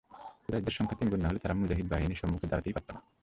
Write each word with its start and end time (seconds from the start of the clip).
কুরাইশদের 0.43 0.75
সংখ্যা 0.77 0.97
তিনগুণ 0.99 1.19
না 1.21 1.29
হলে 1.29 1.41
তারা 1.43 1.53
মুজাহিদ 1.53 1.87
বাহিনীর 1.89 2.19
সম্মুখে 2.21 2.49
দাঁড়াতেই 2.49 2.75
পারত 2.75 2.89
না। 2.95 2.99